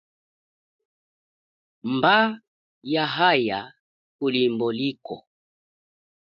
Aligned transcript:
Mba, 1.93 2.15
yaaya 2.93 3.59
kulimbo 4.17 4.67
likwo. 4.77 5.15